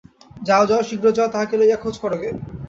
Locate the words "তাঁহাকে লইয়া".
1.33-1.77